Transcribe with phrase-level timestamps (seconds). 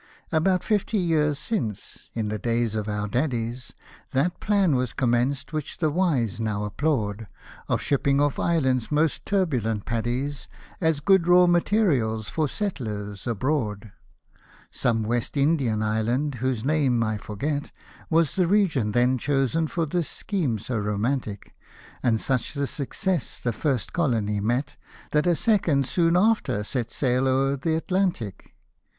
[0.31, 3.71] About fifty years since, in the days of our daddies,
[4.13, 7.27] That plan was commenced which the wise now applaud,
[7.69, 10.47] Of shipping off Ireland's most turbulent Paddies,
[10.81, 13.27] As <?ood raw materials for seitle7's.
[13.27, 13.91] abroad.
[14.83, 15.31] Was
[18.41, 21.53] the region then chosen for this scheme so romantic;
[22.01, 24.77] And such the success the first colony met,
[25.11, 28.55] That a second, soon after, set sail o'er th' Atlantic.